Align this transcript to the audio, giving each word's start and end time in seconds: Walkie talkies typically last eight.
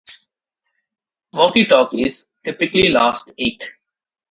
Walkie 1.31 1.65
talkies 1.67 2.25
typically 2.43 2.89
last 2.89 3.33
eight. 3.37 3.63